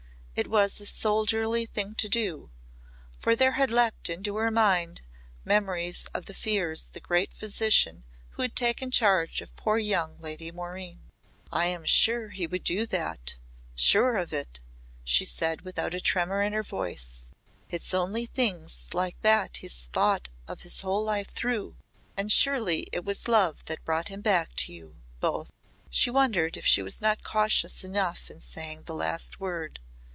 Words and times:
It 0.33 0.47
was 0.47 0.81
a 0.81 0.87
soldierly 0.87 1.67
thing 1.67 1.93
to 1.95 2.09
do, 2.09 2.49
for 3.19 3.35
there 3.35 3.51
had 3.51 3.69
leaped 3.69 4.09
into 4.09 4.37
her 4.37 4.49
mind 4.49 5.01
memories 5.45 6.07
of 6.15 6.25
the 6.25 6.33
fears 6.33 6.85
of 6.85 6.93
the 6.93 6.99
great 6.99 7.31
physician 7.33 8.05
who 8.29 8.41
had 8.41 8.55
taken 8.55 8.89
charge 8.89 9.41
of 9.41 9.55
poor 9.55 9.77
young 9.77 10.17
Lady 10.19 10.49
Maureen. 10.49 11.11
"I 11.51 11.65
am 11.67 11.85
sure 11.85 12.29
he 12.29 12.47
would 12.47 12.63
do 12.63 12.87
that 12.87 13.35
sure 13.75 14.15
of 14.17 14.33
it," 14.33 14.61
she 15.03 15.25
said 15.25 15.61
without 15.61 15.93
a 15.93 16.01
tremor 16.01 16.41
in 16.41 16.53
her 16.53 16.63
voice. 16.63 17.25
"It's 17.69 17.93
only 17.93 18.25
things 18.25 18.87
like 18.93 19.21
that 19.21 19.57
he's 19.57 19.89
thought 19.93 20.29
of 20.47 20.61
his 20.61 20.81
whole 20.81 21.03
life 21.03 21.29
through. 21.29 21.75
And 22.17 22.31
surely 22.31 22.87
it 22.91 23.03
was 23.05 23.27
love 23.27 23.65
that 23.65 23.85
brought 23.85 24.07
him 24.07 24.21
back 24.21 24.55
to 24.55 24.73
you 24.73 24.95
both." 25.19 25.51
She 25.91 26.09
wondered 26.09 26.57
if 26.57 26.65
she 26.65 26.81
was 26.81 26.99
not 26.99 27.21
cautious 27.21 27.83
enough 27.83 28.31
in 28.31 28.39
saying 28.39 28.83
the 28.83 28.95
last 28.95 29.39
word. 29.39 29.79